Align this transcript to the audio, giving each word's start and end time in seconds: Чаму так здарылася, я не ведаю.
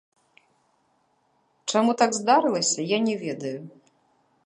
Чаму 1.73 1.91
так 2.05 2.11
здарылася, 2.19 2.79
я 2.97 3.03
не 3.09 3.15
ведаю. 3.25 3.57